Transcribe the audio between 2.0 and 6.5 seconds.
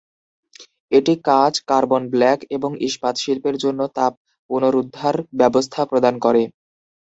Black এবং ইস্পাত শিল্পের জন্য তাপ পুনরুদ্ধার ব্যবস্থা প্রদান করে।